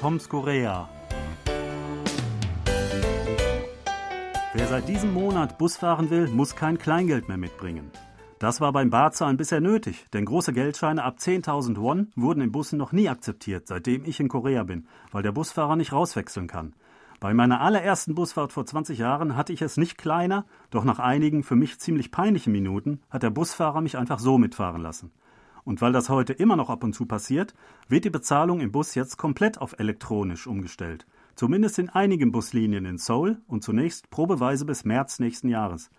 Toms 0.00 0.30
Korea. 0.30 0.88
Wer 4.54 4.66
seit 4.66 4.88
diesem 4.88 5.12
Monat 5.12 5.58
Bus 5.58 5.76
fahren 5.76 6.08
will, 6.08 6.26
muss 6.28 6.56
kein 6.56 6.78
Kleingeld 6.78 7.28
mehr 7.28 7.36
mitbringen. 7.36 7.90
Das 8.38 8.62
war 8.62 8.72
beim 8.72 8.88
Barzahlen 8.88 9.36
bisher 9.36 9.60
nötig, 9.60 10.06
denn 10.14 10.24
große 10.24 10.54
Geldscheine 10.54 11.04
ab 11.04 11.16
10.000 11.18 11.76
Won 11.76 12.12
wurden 12.16 12.40
in 12.40 12.50
Bussen 12.50 12.78
noch 12.78 12.92
nie 12.92 13.10
akzeptiert, 13.10 13.68
seitdem 13.68 14.06
ich 14.06 14.20
in 14.20 14.28
Korea 14.28 14.62
bin, 14.62 14.86
weil 15.12 15.22
der 15.22 15.32
Busfahrer 15.32 15.76
nicht 15.76 15.92
rauswechseln 15.92 16.46
kann. 16.46 16.72
Bei 17.20 17.34
meiner 17.34 17.60
allerersten 17.60 18.14
Busfahrt 18.14 18.52
vor 18.52 18.64
20 18.64 18.98
Jahren 18.98 19.36
hatte 19.36 19.52
ich 19.52 19.60
es 19.60 19.76
nicht 19.76 19.98
kleiner, 19.98 20.46
doch 20.70 20.84
nach 20.84 20.98
einigen 20.98 21.42
für 21.42 21.56
mich 21.56 21.78
ziemlich 21.78 22.10
peinlichen 22.10 22.54
Minuten 22.54 23.02
hat 23.10 23.22
der 23.22 23.28
Busfahrer 23.28 23.82
mich 23.82 23.98
einfach 23.98 24.18
so 24.18 24.38
mitfahren 24.38 24.80
lassen. 24.80 25.10
Und 25.64 25.80
weil 25.80 25.92
das 25.92 26.08
heute 26.08 26.32
immer 26.32 26.56
noch 26.56 26.70
ab 26.70 26.84
und 26.84 26.94
zu 26.94 27.06
passiert, 27.06 27.54
wird 27.88 28.04
die 28.04 28.10
Bezahlung 28.10 28.60
im 28.60 28.72
Bus 28.72 28.94
jetzt 28.94 29.16
komplett 29.16 29.58
auf 29.58 29.78
elektronisch 29.78 30.46
umgestellt. 30.46 31.06
Zumindest 31.34 31.78
in 31.78 31.88
einigen 31.88 32.32
Buslinien 32.32 32.84
in 32.84 32.98
Seoul 32.98 33.38
und 33.46 33.62
zunächst 33.62 34.10
probeweise 34.10 34.64
bis 34.64 34.84
März 34.84 35.20
nächsten 35.20 35.48
Jahres. 35.48 35.90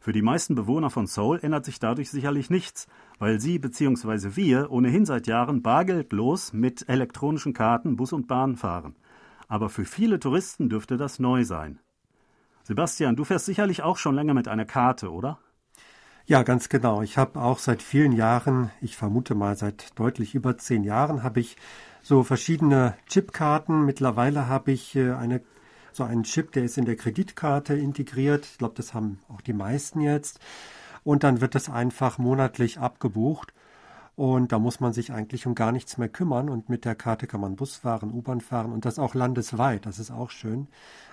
Für 0.00 0.12
die 0.12 0.22
meisten 0.22 0.54
Bewohner 0.54 0.90
von 0.90 1.06
Seoul 1.06 1.40
ändert 1.42 1.64
sich 1.64 1.80
dadurch 1.80 2.10
sicherlich 2.10 2.50
nichts, 2.50 2.86
weil 3.18 3.40
sie 3.40 3.58
bzw. 3.58 4.36
wir 4.36 4.70
ohnehin 4.70 5.06
seit 5.06 5.26
Jahren 5.26 5.62
bargeldlos 5.62 6.52
mit 6.52 6.88
elektronischen 6.88 7.54
Karten 7.54 7.96
Bus 7.96 8.12
und 8.12 8.26
Bahn 8.26 8.56
fahren. 8.56 8.96
Aber 9.48 9.70
für 9.70 9.86
viele 9.86 10.20
Touristen 10.20 10.68
dürfte 10.68 10.96
das 10.96 11.18
neu 11.18 11.44
sein. 11.44 11.80
Sebastian, 12.64 13.16
du 13.16 13.24
fährst 13.24 13.46
sicherlich 13.46 13.82
auch 13.82 13.96
schon 13.96 14.14
länger 14.14 14.34
mit 14.34 14.46
einer 14.46 14.64
Karte, 14.64 15.10
oder? 15.10 15.38
Ja, 16.26 16.42
ganz 16.42 16.70
genau. 16.70 17.02
Ich 17.02 17.18
habe 17.18 17.40
auch 17.40 17.58
seit 17.58 17.82
vielen 17.82 18.12
Jahren, 18.12 18.70
ich 18.80 18.96
vermute 18.96 19.34
mal 19.34 19.56
seit 19.56 19.98
deutlich 19.98 20.34
über 20.34 20.56
zehn 20.56 20.82
Jahren, 20.82 21.22
habe 21.22 21.40
ich 21.40 21.56
so 22.02 22.22
verschiedene 22.22 22.96
Chipkarten. 23.08 23.84
Mittlerweile 23.84 24.48
habe 24.48 24.72
ich 24.72 24.96
äh, 24.96 25.12
eine 25.12 25.42
so 25.92 26.02
einen 26.02 26.24
Chip, 26.24 26.52
der 26.52 26.64
ist 26.64 26.78
in 26.78 26.86
der 26.86 26.96
Kreditkarte 26.96 27.74
integriert. 27.74 28.46
Ich 28.46 28.58
glaube, 28.58 28.74
das 28.74 28.94
haben 28.94 29.20
auch 29.28 29.42
die 29.42 29.52
meisten 29.52 30.00
jetzt. 30.00 30.40
Und 31.04 31.24
dann 31.24 31.40
wird 31.40 31.54
das 31.54 31.68
einfach 31.70 32.18
monatlich 32.18 32.78
abgebucht. 32.78 33.52
Und 34.16 34.52
da 34.52 34.58
muss 34.58 34.80
man 34.80 34.92
sich 34.92 35.12
eigentlich 35.12 35.46
um 35.46 35.54
gar 35.54 35.72
nichts 35.72 35.98
mehr 35.98 36.08
kümmern. 36.08 36.48
Und 36.48 36.68
mit 36.70 36.84
der 36.84 36.94
Karte 36.94 37.26
kann 37.26 37.40
man 37.42 37.56
Bus 37.56 37.76
fahren, 37.76 38.12
U-Bahn 38.12 38.40
fahren 38.40 38.72
und 38.72 38.86
das 38.86 38.98
auch 38.98 39.14
landesweit. 39.14 39.86
Das 39.86 39.98
ist 39.98 40.10
auch 40.10 40.30
schön. 40.30 40.68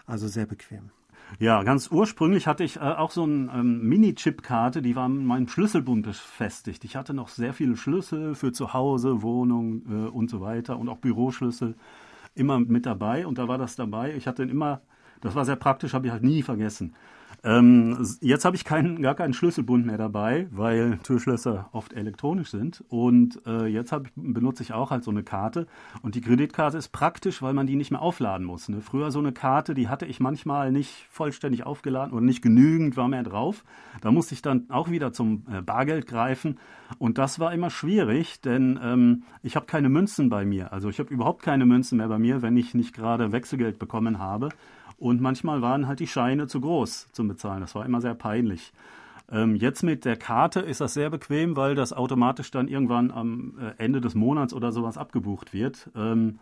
Also 0.07 0.27
sehr 0.27 0.45
bequem. 0.45 0.91
Ja, 1.39 1.63
ganz 1.63 1.89
ursprünglich 1.89 2.45
hatte 2.47 2.63
ich 2.63 2.77
äh, 2.77 2.79
auch 2.79 3.11
so 3.11 3.23
eine 3.23 3.51
ähm, 3.53 3.81
Mini-Chip-Karte, 3.87 4.81
die 4.81 4.95
war 4.95 5.05
in 5.05 5.25
meinem 5.25 5.47
Schlüsselbund 5.47 6.03
befestigt. 6.05 6.83
Ich 6.83 6.95
hatte 6.95 7.13
noch 7.13 7.29
sehr 7.29 7.53
viele 7.53 7.77
Schlüssel 7.77 8.35
für 8.35 8.51
zu 8.51 8.73
Hause, 8.73 9.21
Wohnung 9.21 9.83
äh, 9.89 10.09
und 10.09 10.29
so 10.29 10.41
weiter 10.41 10.77
und 10.77 10.89
auch 10.89 10.97
Büroschlüssel 10.97 11.75
immer 12.35 12.59
mit 12.59 12.85
dabei 12.85 13.25
und 13.25 13.37
da 13.37 13.47
war 13.47 13.57
das 13.57 13.75
dabei. 13.75 14.13
Ich 14.15 14.27
hatte 14.27 14.43
immer, 14.43 14.81
das 15.21 15.35
war 15.35 15.45
sehr 15.45 15.55
praktisch, 15.55 15.93
habe 15.93 16.07
ich 16.07 16.13
halt 16.13 16.23
nie 16.23 16.43
vergessen. 16.43 16.95
Ähm, 17.43 17.97
jetzt 18.21 18.45
habe 18.45 18.55
ich 18.55 18.63
keinen, 18.63 19.01
gar 19.01 19.15
keinen 19.15 19.33
Schlüsselbund 19.33 19.85
mehr 19.85 19.97
dabei, 19.97 20.47
weil 20.51 20.99
Türschlösser 20.99 21.69
oft 21.71 21.93
elektronisch 21.93 22.51
sind. 22.51 22.83
Und 22.87 23.41
äh, 23.47 23.65
jetzt 23.65 23.91
hab, 23.91 24.07
benutze 24.15 24.61
ich 24.61 24.73
auch 24.73 24.91
halt 24.91 25.03
so 25.03 25.09
eine 25.09 25.23
Karte. 25.23 25.65
Und 26.03 26.13
die 26.13 26.21
Kreditkarte 26.21 26.77
ist 26.77 26.89
praktisch, 26.89 27.41
weil 27.41 27.53
man 27.53 27.65
die 27.65 27.75
nicht 27.75 27.89
mehr 27.89 28.01
aufladen 28.01 28.45
muss. 28.45 28.69
Ne? 28.69 28.81
Früher 28.81 29.09
so 29.09 29.17
eine 29.17 29.31
Karte, 29.31 29.73
die 29.73 29.87
hatte 29.87 30.05
ich 30.05 30.19
manchmal 30.19 30.71
nicht 30.71 31.07
vollständig 31.09 31.65
aufgeladen 31.65 32.13
oder 32.13 32.23
nicht 32.23 32.43
genügend 32.43 32.95
war 32.95 33.07
mehr 33.07 33.23
drauf. 33.23 33.63
Da 34.01 34.11
musste 34.11 34.35
ich 34.35 34.43
dann 34.43 34.69
auch 34.69 34.91
wieder 34.91 35.11
zum 35.11 35.43
äh, 35.51 35.61
Bargeld 35.61 36.05
greifen. 36.05 36.59
Und 36.99 37.17
das 37.17 37.39
war 37.39 37.53
immer 37.53 37.71
schwierig, 37.71 38.41
denn 38.41 38.79
ähm, 38.83 39.23
ich 39.41 39.55
habe 39.55 39.65
keine 39.65 39.89
Münzen 39.89 40.29
bei 40.29 40.45
mir. 40.45 40.71
Also 40.73 40.89
ich 40.89 40.99
habe 40.99 41.11
überhaupt 41.11 41.41
keine 41.41 41.65
Münzen 41.65 41.97
mehr 41.97 42.09
bei 42.09 42.19
mir, 42.19 42.43
wenn 42.43 42.55
ich 42.55 42.75
nicht 42.75 42.93
gerade 42.93 43.31
Wechselgeld 43.31 43.79
bekommen 43.79 44.19
habe. 44.19 44.49
Und 45.01 45.19
manchmal 45.19 45.63
waren 45.63 45.87
halt 45.87 45.99
die 45.99 46.05
Scheine 46.05 46.45
zu 46.45 46.61
groß 46.61 47.07
zum 47.11 47.27
Bezahlen. 47.27 47.61
Das 47.61 47.73
war 47.73 47.83
immer 47.83 48.01
sehr 48.01 48.13
peinlich. 48.13 48.71
Ähm, 49.31 49.55
jetzt 49.55 49.81
mit 49.81 50.05
der 50.05 50.15
Karte 50.15 50.59
ist 50.59 50.79
das 50.79 50.93
sehr 50.93 51.09
bequem, 51.09 51.55
weil 51.55 51.73
das 51.73 51.91
automatisch 51.91 52.51
dann 52.51 52.67
irgendwann 52.67 53.09
am 53.09 53.55
äh, 53.59 53.83
Ende 53.83 53.99
des 53.99 54.13
Monats 54.13 54.53
oder 54.53 54.71
sowas 54.71 54.99
abgebucht 54.99 55.53
wird. 55.53 55.89
Ähm, 55.95 56.37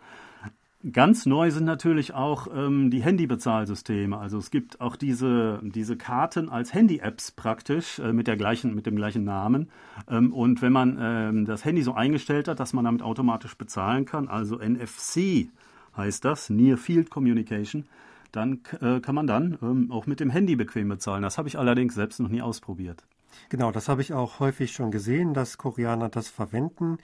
ganz 0.92 1.25
neu 1.25 1.52
sind 1.52 1.64
natürlich 1.64 2.14
auch 2.14 2.48
ähm, 2.53 2.92
die 2.92 3.02
Handybezahlsysteme. 3.02 4.18
Also 4.18 4.38
es 4.38 4.52
gibt 4.52 4.81
auch 4.81 4.98
diese, 4.98 5.62
diese 5.64 5.96
Karten 5.96 6.50
als 6.50 6.74
Handy-Apps 6.74 7.31
praktisch 7.31 8.00
äh, 8.00 8.12
mit, 8.12 8.28
der 8.28 8.36
gleichen, 8.36 8.75
mit 8.75 8.86
dem 8.86 8.98
gleichen 8.98 9.24
Namen. 9.24 9.69
Ähm, 10.09 10.34
und 10.34 10.62
wenn 10.62 10.74
man 10.74 10.98
ähm, 11.00 11.46
das 11.46 11.64
Handy 11.64 11.81
so 11.81 11.94
eingestellt 11.94 12.50
hat, 12.50 12.59
dass 12.59 12.74
man 12.74 12.84
damit 12.84 13.03
automatisch 13.03 13.56
bezahlen 13.56 14.03
kann, 14.03 14.28
also 14.28 14.58
NFC 14.58 15.48
heißt 15.96 16.25
das, 16.25 16.50
Near 16.50 16.78
Field 16.78 17.09
Communication, 17.09 17.86
dann 18.31 18.62
äh, 18.81 19.00
kann 19.00 19.16
man 19.16 19.28
dann 19.28 19.57
ähm, 19.62 19.91
auch 19.91 20.06
mit 20.06 20.19
dem 20.19 20.29
Handy 20.29 20.56
bequem 20.56 20.90
bezahlen. 20.90 21.23
Das 21.23 21.38
habe 21.38 21.47
ich 21.47 21.57
allerdings 21.57 21.95
selbst 21.95 22.19
noch 22.19 22.29
nie 22.29 22.41
ausprobiert. 22.41 23.03
Genau, 23.50 23.72
das 23.72 23.90
habe 23.90 24.01
ich 24.01 24.13
auch 24.13 24.40
häufig 24.40 24.72
schon 24.72 24.91
gesehen, 24.91 25.34
dass 25.34 25.57
Koreaner 25.57 26.09
das 26.09 26.28
verwenden. 26.28 26.97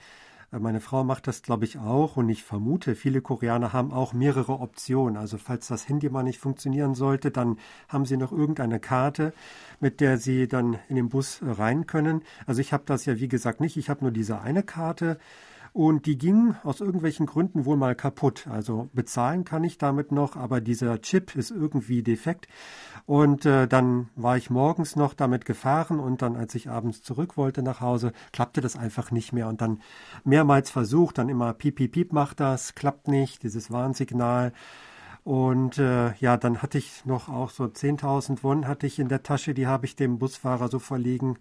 Äh, 0.52 0.58
meine 0.58 0.80
Frau 0.80 1.04
macht 1.04 1.26
das, 1.26 1.42
glaube 1.42 1.64
ich, 1.64 1.78
auch 1.78 2.16
und 2.16 2.28
ich 2.28 2.44
vermute, 2.44 2.94
viele 2.94 3.20
Koreaner 3.20 3.72
haben 3.72 3.92
auch 3.92 4.12
mehrere 4.12 4.60
Optionen. 4.60 5.16
Also 5.16 5.38
falls 5.38 5.68
das 5.68 5.88
Handy 5.88 6.08
mal 6.08 6.22
nicht 6.22 6.38
funktionieren 6.38 6.94
sollte, 6.94 7.30
dann 7.30 7.58
haben 7.88 8.06
sie 8.06 8.16
noch 8.16 8.32
irgendeine 8.32 8.80
Karte, 8.80 9.32
mit 9.80 10.00
der 10.00 10.18
sie 10.18 10.48
dann 10.48 10.78
in 10.88 10.96
den 10.96 11.08
Bus 11.08 11.40
rein 11.42 11.86
können. 11.86 12.22
Also 12.46 12.60
ich 12.60 12.72
habe 12.72 12.84
das 12.86 13.04
ja, 13.06 13.18
wie 13.18 13.28
gesagt, 13.28 13.60
nicht. 13.60 13.76
Ich 13.76 13.88
habe 13.90 14.02
nur 14.02 14.12
diese 14.12 14.40
eine 14.40 14.62
Karte. 14.62 15.18
Und 15.76 16.06
die 16.06 16.16
ging 16.16 16.54
aus 16.64 16.80
irgendwelchen 16.80 17.26
Gründen 17.26 17.66
wohl 17.66 17.76
mal 17.76 17.94
kaputt. 17.94 18.46
Also 18.50 18.88
bezahlen 18.94 19.44
kann 19.44 19.62
ich 19.62 19.76
damit 19.76 20.10
noch, 20.10 20.34
aber 20.34 20.62
dieser 20.62 21.02
Chip 21.02 21.36
ist 21.36 21.50
irgendwie 21.50 22.02
defekt. 22.02 22.48
Und 23.04 23.44
äh, 23.44 23.68
dann 23.68 24.08
war 24.16 24.38
ich 24.38 24.48
morgens 24.48 24.96
noch 24.96 25.12
damit 25.12 25.44
gefahren 25.44 26.00
und 26.00 26.22
dann, 26.22 26.34
als 26.34 26.54
ich 26.54 26.70
abends 26.70 27.02
zurück 27.02 27.36
wollte 27.36 27.62
nach 27.62 27.82
Hause, 27.82 28.14
klappte 28.32 28.62
das 28.62 28.74
einfach 28.74 29.10
nicht 29.10 29.34
mehr. 29.34 29.48
Und 29.48 29.60
dann 29.60 29.82
mehrmals 30.24 30.70
versucht, 30.70 31.18
dann 31.18 31.28
immer 31.28 31.52
piep, 31.52 31.76
piep, 31.76 31.92
piep 31.92 32.12
macht 32.14 32.40
das, 32.40 32.74
klappt 32.74 33.06
nicht, 33.06 33.42
dieses 33.42 33.70
Warnsignal. 33.70 34.54
Und 35.24 35.76
äh, 35.76 36.14
ja, 36.14 36.38
dann 36.38 36.62
hatte 36.62 36.78
ich 36.78 37.04
noch 37.04 37.28
auch 37.28 37.50
so 37.50 37.64
10.000 37.64 38.38
Won 38.42 38.66
hatte 38.66 38.86
ich 38.86 38.98
in 38.98 39.08
der 39.08 39.22
Tasche, 39.22 39.52
die 39.52 39.66
habe 39.66 39.84
ich 39.84 39.94
dem 39.94 40.18
Busfahrer 40.18 40.68
so 40.68 40.78
verlegen 40.78 41.36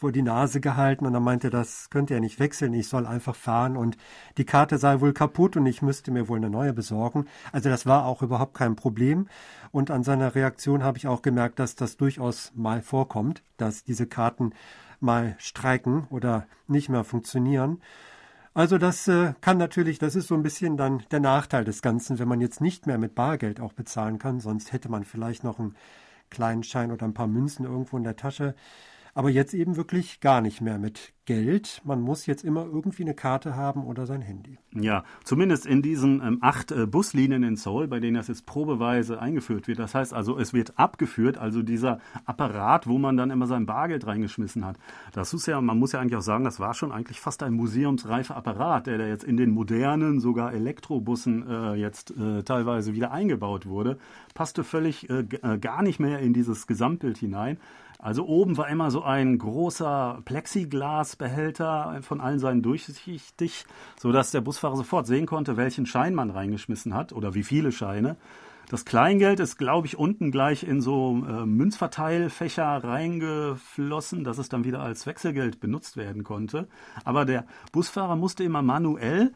vor 0.00 0.12
die 0.12 0.22
Nase 0.22 0.62
gehalten 0.62 1.04
und 1.04 1.12
er 1.12 1.20
meinte, 1.20 1.50
das 1.50 1.90
könnte 1.90 2.14
er 2.14 2.20
nicht 2.20 2.38
wechseln, 2.38 2.72
ich 2.72 2.88
soll 2.88 3.06
einfach 3.06 3.36
fahren 3.36 3.76
und 3.76 3.98
die 4.38 4.46
Karte 4.46 4.78
sei 4.78 5.02
wohl 5.02 5.12
kaputt 5.12 5.58
und 5.58 5.66
ich 5.66 5.82
müsste 5.82 6.10
mir 6.10 6.26
wohl 6.26 6.38
eine 6.38 6.48
neue 6.48 6.72
besorgen. 6.72 7.26
Also 7.52 7.68
das 7.68 7.84
war 7.84 8.06
auch 8.06 8.22
überhaupt 8.22 8.54
kein 8.54 8.76
Problem 8.76 9.28
und 9.72 9.90
an 9.90 10.02
seiner 10.02 10.34
Reaktion 10.34 10.82
habe 10.82 10.96
ich 10.96 11.06
auch 11.06 11.20
gemerkt, 11.20 11.58
dass 11.58 11.74
das 11.74 11.98
durchaus 11.98 12.50
mal 12.54 12.80
vorkommt, 12.80 13.42
dass 13.58 13.84
diese 13.84 14.06
Karten 14.06 14.54
mal 15.00 15.34
streiken 15.36 16.06
oder 16.08 16.46
nicht 16.66 16.88
mehr 16.88 17.04
funktionieren. 17.04 17.82
Also 18.54 18.78
das 18.78 19.06
äh, 19.06 19.34
kann 19.42 19.58
natürlich, 19.58 19.98
das 19.98 20.16
ist 20.16 20.28
so 20.28 20.34
ein 20.34 20.42
bisschen 20.42 20.78
dann 20.78 21.02
der 21.10 21.20
Nachteil 21.20 21.64
des 21.64 21.82
Ganzen, 21.82 22.18
wenn 22.18 22.26
man 22.26 22.40
jetzt 22.40 22.62
nicht 22.62 22.86
mehr 22.86 22.96
mit 22.96 23.14
Bargeld 23.14 23.60
auch 23.60 23.74
bezahlen 23.74 24.18
kann. 24.18 24.40
Sonst 24.40 24.72
hätte 24.72 24.88
man 24.88 25.04
vielleicht 25.04 25.44
noch 25.44 25.58
einen 25.58 25.76
kleinen 26.30 26.62
Schein 26.62 26.90
oder 26.90 27.04
ein 27.04 27.14
paar 27.14 27.26
Münzen 27.26 27.66
irgendwo 27.66 27.98
in 27.98 28.04
der 28.04 28.16
Tasche. 28.16 28.54
Aber 29.14 29.30
jetzt 29.30 29.54
eben 29.54 29.76
wirklich 29.76 30.20
gar 30.20 30.40
nicht 30.40 30.60
mehr 30.60 30.78
mit 30.78 31.12
Geld. 31.30 31.80
Man 31.84 32.00
muss 32.00 32.26
jetzt 32.26 32.44
immer 32.44 32.64
irgendwie 32.64 33.04
eine 33.04 33.14
Karte 33.14 33.54
haben 33.54 33.84
oder 33.84 34.04
sein 34.04 34.20
Handy. 34.20 34.58
Ja, 34.72 35.04
zumindest 35.22 35.64
in 35.64 35.80
diesen 35.80 36.20
ähm, 36.20 36.38
acht 36.40 36.72
äh, 36.72 36.86
Buslinien 36.86 37.44
in 37.44 37.54
Seoul, 37.54 37.86
bei 37.86 38.00
denen 38.00 38.16
das 38.16 38.26
jetzt 38.26 38.46
probeweise 38.46 39.20
eingeführt 39.20 39.68
wird. 39.68 39.78
Das 39.78 39.94
heißt 39.94 40.12
also, 40.12 40.38
es 40.38 40.52
wird 40.52 40.76
abgeführt, 40.78 41.38
also 41.38 41.62
dieser 41.62 42.00
Apparat, 42.24 42.88
wo 42.88 42.98
man 42.98 43.16
dann 43.16 43.30
immer 43.30 43.46
sein 43.46 43.64
Bargeld 43.64 44.08
reingeschmissen 44.08 44.64
hat. 44.64 44.76
Das 45.12 45.32
ist 45.32 45.46
ja, 45.46 45.60
man 45.60 45.78
muss 45.78 45.92
ja 45.92 46.00
eigentlich 46.00 46.16
auch 46.16 46.22
sagen, 46.22 46.42
das 46.42 46.58
war 46.58 46.74
schon 46.74 46.90
eigentlich 46.90 47.20
fast 47.20 47.44
ein 47.44 47.52
museumsreifer 47.52 48.36
Apparat, 48.36 48.88
der 48.88 48.98
da 48.98 49.06
jetzt 49.06 49.22
in 49.22 49.36
den 49.36 49.50
modernen, 49.50 50.18
sogar 50.18 50.52
Elektrobussen 50.52 51.48
äh, 51.48 51.74
jetzt 51.74 52.10
äh, 52.16 52.42
teilweise 52.42 52.94
wieder 52.94 53.12
eingebaut 53.12 53.66
wurde. 53.66 53.98
Passte 54.34 54.64
völlig 54.64 55.08
äh, 55.08 55.24
äh, 55.42 55.58
gar 55.58 55.82
nicht 55.82 56.00
mehr 56.00 56.18
in 56.18 56.32
dieses 56.32 56.66
Gesamtbild 56.66 57.18
hinein. 57.18 57.58
Also 58.02 58.26
oben 58.26 58.56
war 58.56 58.68
immer 58.68 58.90
so 58.90 59.02
ein 59.02 59.36
großer 59.36 60.22
Plexiglasbehälter 60.24 61.98
von 62.00 62.20
allen 62.20 62.38
Seiten 62.38 62.62
durchsichtig, 62.62 63.66
sodass 63.98 64.30
der 64.30 64.40
Busfahrer 64.40 64.76
sofort 64.76 65.06
sehen 65.06 65.26
konnte, 65.26 65.58
welchen 65.58 65.84
Schein 65.84 66.14
man 66.14 66.30
reingeschmissen 66.30 66.94
hat 66.94 67.12
oder 67.12 67.34
wie 67.34 67.42
viele 67.42 67.72
Scheine. 67.72 68.16
Das 68.70 68.84
Kleingeld 68.84 69.40
ist, 69.40 69.58
glaube 69.58 69.86
ich, 69.86 69.98
unten 69.98 70.30
gleich 70.30 70.62
in 70.62 70.80
so 70.80 71.22
äh, 71.28 71.44
Münzverteilfächer 71.44 72.84
reingeflossen, 72.84 74.24
dass 74.24 74.38
es 74.38 74.48
dann 74.48 74.64
wieder 74.64 74.80
als 74.80 75.06
Wechselgeld 75.06 75.60
benutzt 75.60 75.96
werden 75.96 76.24
konnte. 76.24 76.68
Aber 77.04 77.24
der 77.24 77.46
Busfahrer 77.72 78.16
musste 78.16 78.44
immer 78.44 78.62
manuell 78.62 79.32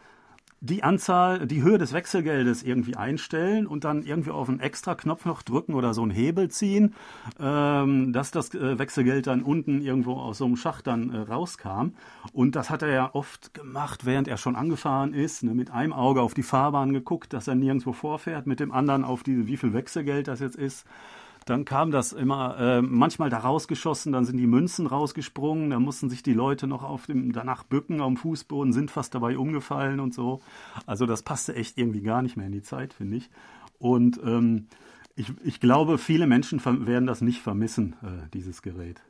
die 0.64 0.82
Anzahl, 0.82 1.46
die 1.46 1.62
Höhe 1.62 1.76
des 1.76 1.92
Wechselgeldes 1.92 2.62
irgendwie 2.62 2.96
einstellen 2.96 3.66
und 3.66 3.84
dann 3.84 4.02
irgendwie 4.02 4.30
auf 4.30 4.48
einen 4.48 4.60
Extra-Knopf 4.60 5.26
noch 5.26 5.42
drücken 5.42 5.74
oder 5.74 5.92
so 5.92 6.00
einen 6.00 6.10
Hebel 6.10 6.50
ziehen, 6.50 6.94
ähm, 7.38 8.14
dass 8.14 8.30
das 8.30 8.54
äh, 8.54 8.78
Wechselgeld 8.78 9.26
dann 9.26 9.42
unten 9.42 9.82
irgendwo 9.82 10.14
aus 10.14 10.38
so 10.38 10.46
einem 10.46 10.56
Schacht 10.56 10.86
dann 10.86 11.10
äh, 11.10 11.18
rauskam. 11.18 11.90
Und 12.32 12.56
das 12.56 12.70
hat 12.70 12.80
er 12.80 12.88
ja 12.88 13.10
oft 13.12 13.52
gemacht, 13.52 14.06
während 14.06 14.26
er 14.26 14.38
schon 14.38 14.56
angefahren 14.56 15.12
ist, 15.12 15.42
ne, 15.42 15.54
mit 15.54 15.70
einem 15.70 15.92
Auge 15.92 16.22
auf 16.22 16.32
die 16.32 16.42
Fahrbahn 16.42 16.94
geguckt, 16.94 17.34
dass 17.34 17.46
er 17.46 17.56
nirgendwo 17.56 17.92
vorfährt, 17.92 18.46
mit 18.46 18.58
dem 18.58 18.72
anderen 18.72 19.04
auf 19.04 19.22
die, 19.22 19.46
wie 19.46 19.58
viel 19.58 19.74
Wechselgeld 19.74 20.28
das 20.28 20.40
jetzt 20.40 20.56
ist. 20.56 20.86
Dann 21.44 21.64
kam 21.64 21.90
das 21.90 22.12
immer 22.12 22.58
äh, 22.58 22.82
manchmal 22.82 23.30
da 23.30 23.38
rausgeschossen, 23.38 24.12
dann 24.12 24.24
sind 24.24 24.38
die 24.38 24.46
Münzen 24.46 24.86
rausgesprungen, 24.86 25.70
da 25.70 25.78
mussten 25.78 26.08
sich 26.08 26.22
die 26.22 26.32
Leute 26.32 26.66
noch 26.66 26.82
auf 26.82 27.06
dem 27.06 27.32
danach 27.32 27.64
bücken 27.64 28.00
am 28.00 28.16
Fußboden, 28.16 28.72
sind 28.72 28.90
fast 28.90 29.14
dabei 29.14 29.36
umgefallen 29.36 30.00
und 30.00 30.14
so. 30.14 30.40
Also 30.86 31.06
das 31.06 31.22
passte 31.22 31.54
echt 31.54 31.78
irgendwie 31.78 32.02
gar 32.02 32.22
nicht 32.22 32.36
mehr 32.36 32.46
in 32.46 32.52
die 32.52 32.62
Zeit, 32.62 32.94
finde 32.94 33.16
ich. 33.16 33.30
Und 33.78 34.20
ähm, 34.24 34.66
ich, 35.16 35.32
ich 35.44 35.60
glaube, 35.60 35.98
viele 35.98 36.26
Menschen 36.26 36.64
werden 36.64 37.06
das 37.06 37.20
nicht 37.20 37.40
vermissen, 37.40 37.94
äh, 38.02 38.28
dieses 38.32 38.62
Gerät. 38.62 39.02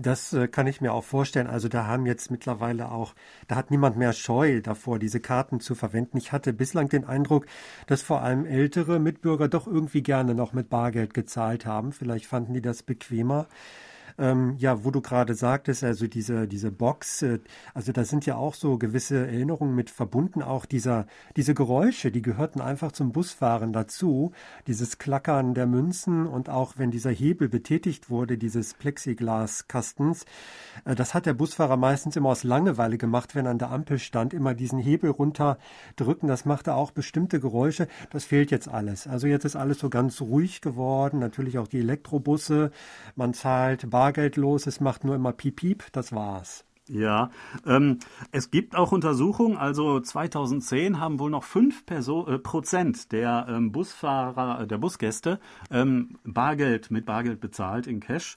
Das 0.00 0.32
äh, 0.32 0.48
kann 0.48 0.66
ich 0.66 0.80
mir 0.80 0.94
auch 0.94 1.04
vorstellen. 1.04 1.46
Also 1.46 1.68
da 1.68 1.86
haben 1.86 2.06
jetzt 2.06 2.30
mittlerweile 2.30 2.90
auch, 2.90 3.14
da 3.48 3.56
hat 3.56 3.70
niemand 3.70 3.98
mehr 3.98 4.14
Scheu 4.14 4.62
davor, 4.62 4.98
diese 4.98 5.20
Karten 5.20 5.60
zu 5.60 5.74
verwenden. 5.74 6.16
Ich 6.16 6.32
hatte 6.32 6.54
bislang 6.54 6.88
den 6.88 7.04
Eindruck, 7.04 7.46
dass 7.86 8.00
vor 8.00 8.22
allem 8.22 8.46
ältere 8.46 8.98
Mitbürger 8.98 9.48
doch 9.48 9.66
irgendwie 9.66 10.02
gerne 10.02 10.34
noch 10.34 10.54
mit 10.54 10.70
Bargeld 10.70 11.12
gezahlt 11.12 11.66
haben. 11.66 11.92
Vielleicht 11.92 12.26
fanden 12.26 12.54
die 12.54 12.62
das 12.62 12.82
bequemer. 12.82 13.46
Ähm, 14.20 14.56
ja, 14.58 14.84
wo 14.84 14.90
du 14.90 15.00
gerade 15.00 15.34
sagtest, 15.34 15.82
also 15.82 16.06
diese, 16.06 16.46
diese 16.46 16.70
Box, 16.70 17.22
äh, 17.22 17.38
also 17.72 17.90
da 17.90 18.04
sind 18.04 18.26
ja 18.26 18.36
auch 18.36 18.52
so 18.52 18.76
gewisse 18.76 19.26
Erinnerungen 19.26 19.74
mit 19.74 19.88
verbunden, 19.88 20.42
auch 20.42 20.66
dieser, 20.66 21.06
diese 21.36 21.54
Geräusche, 21.54 22.10
die 22.12 22.20
gehörten 22.20 22.60
einfach 22.60 22.92
zum 22.92 23.12
Busfahren 23.12 23.72
dazu, 23.72 24.32
dieses 24.66 24.98
Klackern 24.98 25.54
der 25.54 25.66
Münzen 25.66 26.26
und 26.26 26.50
auch 26.50 26.74
wenn 26.76 26.90
dieser 26.90 27.10
Hebel 27.10 27.48
betätigt 27.48 28.10
wurde, 28.10 28.36
dieses 28.36 28.74
Plexiglaskastens, 28.74 30.26
äh, 30.84 30.94
das 30.94 31.14
hat 31.14 31.24
der 31.24 31.32
Busfahrer 31.32 31.78
meistens 31.78 32.14
immer 32.14 32.28
aus 32.28 32.44
Langeweile 32.44 32.98
gemacht, 32.98 33.34
wenn 33.34 33.46
er 33.46 33.52
an 33.52 33.58
der 33.58 33.70
Ampel 33.70 33.98
stand, 33.98 34.34
immer 34.34 34.52
diesen 34.52 34.78
Hebel 34.80 35.12
runterdrücken, 35.12 36.28
das 36.28 36.44
machte 36.44 36.74
auch 36.74 36.90
bestimmte 36.90 37.40
Geräusche, 37.40 37.88
das 38.10 38.26
fehlt 38.26 38.50
jetzt 38.50 38.68
alles. 38.68 39.06
Also 39.06 39.26
jetzt 39.26 39.46
ist 39.46 39.56
alles 39.56 39.78
so 39.78 39.88
ganz 39.88 40.20
ruhig 40.20 40.60
geworden, 40.60 41.20
natürlich 41.20 41.56
auch 41.56 41.68
die 41.68 41.78
Elektrobusse, 41.78 42.70
man 43.16 43.32
zahlt 43.32 43.88
bar 43.88 44.09
bargeldlos, 44.10 44.66
es 44.66 44.80
macht 44.80 45.04
nur 45.04 45.14
immer 45.14 45.32
Piep, 45.32 45.56
Piep, 45.56 45.84
das 45.92 46.12
war's. 46.12 46.64
Ja, 46.88 47.30
ähm, 47.64 48.00
es 48.32 48.50
gibt 48.50 48.74
auch 48.74 48.90
Untersuchungen, 48.90 49.56
also 49.56 50.00
2010 50.00 50.98
haben 50.98 51.20
wohl 51.20 51.30
noch 51.30 51.44
5 51.44 51.86
Perso 51.86 52.26
äh, 52.26 52.38
Prozent 52.40 53.12
der 53.12 53.46
ähm, 53.48 53.70
Busfahrer, 53.70 54.66
der 54.66 54.78
Busgäste 54.78 55.38
ähm, 55.70 56.18
Bargeld 56.24 56.90
mit 56.90 57.06
Bargeld 57.06 57.40
bezahlt 57.40 57.86
in 57.86 58.00
Cash. 58.00 58.36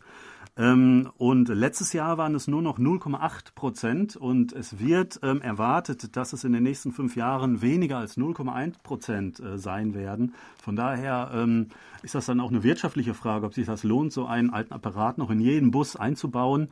Ähm, 0.56 1.10
und 1.18 1.50
letztes 1.50 1.94
Jahr 1.94 2.18
waren 2.20 2.36
es 2.36 2.48
nur 2.48 2.62
noch 2.62 2.78
0,8 2.78 3.56
Prozent 3.56 4.16
und 4.16 4.54
es 4.54 4.80
wird 4.80 5.20
ähm, 5.24 5.42
erwartet, 5.42 6.16
dass 6.16 6.32
es 6.32 6.44
in 6.44 6.54
den 6.54 6.62
nächsten 6.62 6.92
fünf 6.92 7.16
Jahren 7.16 7.64
weniger 7.64 7.98
als 7.98 8.18
0,1 8.18 8.76
Prozent 8.84 9.40
äh, 9.40 9.58
sein 9.58 9.96
werden. 9.96 10.36
Von 10.62 10.76
daher 10.76 11.32
ähm, 11.34 11.70
ist 12.04 12.14
das 12.14 12.28
dann 12.28 12.40
auch 12.40 12.52
eine 12.52 12.64
wirtschaftliche 12.64 13.16
Frage, 13.16 13.48
ob 13.48 13.56
sich 13.56 13.66
das 13.66 13.84
lohnt, 13.84 14.14
so 14.14 14.28
einen 14.28 14.52
alten 14.52 14.74
Apparat 14.74 15.18
noch 15.18 15.32
in 15.32 15.40
jeden 15.40 15.72
Bus 15.72 15.96
einzubauen, 15.96 16.70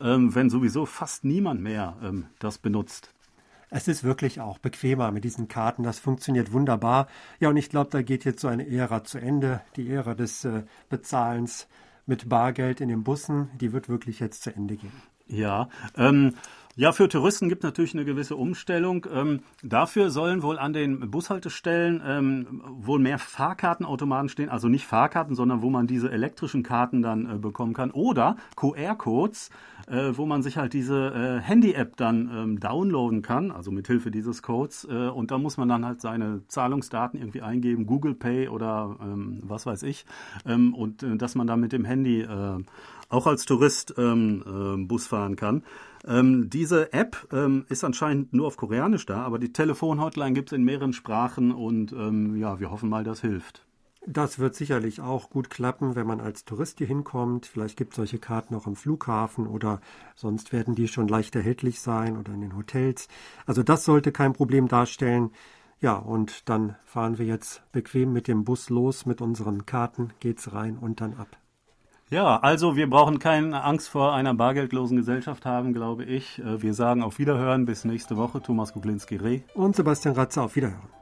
wenn 0.00 0.50
sowieso 0.50 0.84
fast 0.84 1.24
niemand 1.24 1.60
mehr 1.60 1.96
das 2.40 2.58
benutzt. 2.58 3.12
Es 3.74 3.88
ist 3.88 4.04
wirklich 4.04 4.38
auch 4.42 4.58
bequemer 4.58 5.12
mit 5.12 5.24
diesen 5.24 5.48
Karten. 5.48 5.82
Das 5.82 5.98
funktioniert 5.98 6.52
wunderbar. 6.52 7.06
Ja, 7.40 7.48
und 7.48 7.56
ich 7.56 7.70
glaube, 7.70 7.88
da 7.90 8.02
geht 8.02 8.26
jetzt 8.26 8.42
so 8.42 8.48
eine 8.48 8.68
Ära 8.68 9.02
zu 9.02 9.16
Ende. 9.16 9.62
Die 9.76 9.88
Ära 9.88 10.14
des 10.14 10.44
äh, 10.44 10.64
Bezahlens 10.90 11.68
mit 12.06 12.28
Bargeld 12.28 12.80
in 12.80 12.88
den 12.88 13.04
Bussen, 13.04 13.50
die 13.60 13.72
wird 13.72 13.88
wirklich 13.88 14.20
jetzt 14.20 14.42
zu 14.42 14.54
Ende 14.54 14.76
gehen. 14.76 14.92
Ja, 15.26 15.68
ähm, 15.96 16.34
ja, 16.74 16.92
für 16.92 17.06
Touristen 17.08 17.50
gibt 17.50 17.64
natürlich 17.64 17.92
eine 17.92 18.06
gewisse 18.06 18.34
Umstellung. 18.34 19.06
Ähm, 19.12 19.40
dafür 19.62 20.10
sollen 20.10 20.42
wohl 20.42 20.58
an 20.58 20.72
den 20.72 21.10
Bushaltestellen 21.10 22.02
ähm, 22.04 22.62
wohl 22.64 22.98
mehr 22.98 23.18
Fahrkartenautomaten 23.18 24.30
stehen, 24.30 24.48
also 24.48 24.68
nicht 24.68 24.86
Fahrkarten, 24.86 25.34
sondern 25.34 25.60
wo 25.60 25.68
man 25.68 25.86
diese 25.86 26.10
elektrischen 26.10 26.62
Karten 26.62 27.02
dann 27.02 27.28
äh, 27.30 27.38
bekommen 27.38 27.74
kann 27.74 27.90
oder 27.90 28.36
QR-Codes, 28.56 29.50
äh, 29.86 30.12
wo 30.14 30.24
man 30.24 30.42
sich 30.42 30.56
halt 30.56 30.72
diese 30.72 31.08
äh, 31.08 31.40
Handy-App 31.42 31.96
dann 31.96 32.30
ähm, 32.34 32.60
downloaden 32.60 33.20
kann, 33.20 33.50
also 33.50 33.70
mit 33.70 33.86
Hilfe 33.86 34.10
dieses 34.10 34.42
Codes. 34.42 34.86
Äh, 34.90 35.08
und 35.08 35.30
da 35.30 35.36
muss 35.36 35.58
man 35.58 35.68
dann 35.68 35.84
halt 35.84 36.00
seine 36.00 36.40
Zahlungsdaten 36.48 37.20
irgendwie 37.20 37.42
eingeben, 37.42 37.84
Google 37.84 38.14
Pay 38.14 38.48
oder 38.48 38.96
ähm, 39.02 39.40
was 39.42 39.66
weiß 39.66 39.82
ich, 39.82 40.06
ähm, 40.46 40.72
und 40.74 41.02
äh, 41.02 41.16
dass 41.16 41.34
man 41.34 41.46
dann 41.46 41.60
mit 41.60 41.72
dem 41.72 41.84
Handy 41.84 42.22
äh, 42.22 42.62
auch 43.10 43.26
als 43.26 43.44
Tourist 43.44 43.94
ähm, 43.98 44.42
äh, 44.46 44.86
Bus 44.86 45.06
fahren 45.06 45.36
kann. 45.36 45.62
Ähm, 46.06 46.50
diese 46.50 46.92
App 46.92 47.28
ähm, 47.32 47.64
ist 47.68 47.84
anscheinend 47.84 48.32
nur 48.32 48.46
auf 48.46 48.56
Koreanisch 48.56 49.06
da, 49.06 49.22
aber 49.22 49.38
die 49.38 49.52
Telefonhotline 49.52 50.32
gibt 50.32 50.50
es 50.50 50.56
in 50.56 50.64
mehreren 50.64 50.92
Sprachen 50.92 51.52
und 51.52 51.92
ähm, 51.92 52.36
ja, 52.36 52.58
wir 52.58 52.70
hoffen 52.70 52.88
mal, 52.88 53.04
das 53.04 53.20
hilft. 53.20 53.64
Das 54.04 54.40
wird 54.40 54.56
sicherlich 54.56 55.00
auch 55.00 55.30
gut 55.30 55.48
klappen, 55.48 55.94
wenn 55.94 56.08
man 56.08 56.20
als 56.20 56.44
Tourist 56.44 56.78
hier 56.78 56.88
hinkommt. 56.88 57.46
Vielleicht 57.46 57.76
gibt 57.76 57.92
es 57.92 57.96
solche 57.96 58.18
Karten 58.18 58.56
auch 58.56 58.66
am 58.66 58.74
Flughafen 58.74 59.46
oder 59.46 59.80
sonst 60.16 60.52
werden 60.52 60.74
die 60.74 60.88
schon 60.88 61.06
leicht 61.06 61.36
erhältlich 61.36 61.80
sein 61.80 62.16
oder 62.16 62.32
in 62.32 62.40
den 62.40 62.56
Hotels. 62.56 63.06
Also 63.46 63.62
das 63.62 63.84
sollte 63.84 64.10
kein 64.10 64.32
Problem 64.32 64.66
darstellen. 64.66 65.30
Ja, 65.80 65.96
und 65.96 66.48
dann 66.48 66.76
fahren 66.84 67.18
wir 67.18 67.26
jetzt 67.26 67.62
bequem 67.70 68.12
mit 68.12 68.26
dem 68.26 68.44
Bus 68.44 68.70
los, 68.70 69.06
mit 69.06 69.20
unseren 69.20 69.66
Karten 69.66 70.10
geht's 70.18 70.52
rein 70.52 70.78
und 70.78 71.00
dann 71.00 71.14
ab. 71.14 71.41
Ja, 72.12 72.36
also 72.40 72.76
wir 72.76 72.90
brauchen 72.90 73.18
keine 73.18 73.64
Angst 73.64 73.88
vor 73.88 74.12
einer 74.12 74.34
bargeldlosen 74.34 74.98
Gesellschaft 74.98 75.46
haben, 75.46 75.72
glaube 75.72 76.04
ich. 76.04 76.38
Äh, 76.40 76.60
wir 76.60 76.74
sagen 76.74 77.02
auf 77.02 77.18
Wiederhören 77.18 77.64
bis 77.64 77.86
nächste 77.86 78.18
Woche. 78.18 78.42
Thomas 78.42 78.74
Kuglinski-Reh. 78.74 79.40
Und 79.54 79.76
Sebastian 79.76 80.14
Ratzer 80.14 80.42
auf 80.42 80.54
Wiederhören. 80.54 81.01